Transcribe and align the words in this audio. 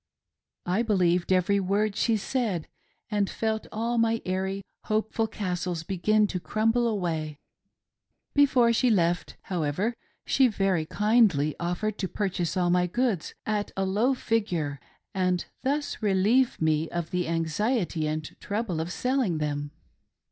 I 0.65 0.81
believed 0.81 1.31
every 1.31 1.59
word 1.59 1.95
she 1.95 2.17
said, 2.17 2.67
and 3.11 3.29
felt 3.29 3.67
all 3.71 3.99
my 3.99 4.19
airy, 4.25 4.63
hopeful 4.85 5.27
castles 5.27 5.83
begin 5.83 6.25
to 6.25 6.39
crumble 6.39 6.87
away. 6.87 7.37
Before 8.33 8.73
she 8.73 8.89
left, 8.89 9.37
however, 9.43 9.93
she 10.25 10.47
very 10.47 10.87
kindly 10.87 11.55
offered 11.59 11.99
to 11.99 12.07
purchase 12.07 12.57
all 12.57 12.71
my 12.71 12.87
good? 12.87 13.31
at 13.45 13.69
a 13.77 13.85
low 13.85 14.15
figure 14.15 14.79
348 15.13 15.21
"I 15.21 15.23
don't 15.23 15.35
like 15.35 15.43
crying 15.43 15.69
women." 15.69 15.77
and 15.77 15.79
thus 15.83 16.01
relieve 16.01 16.59
me 16.63 16.89
of 16.89 17.11
the 17.11 17.27
anxiety 17.27 18.07
and 18.07 18.35
trouble 18.39 18.79
of 18.81 18.91
selling 18.91 19.37
them. 19.37 19.69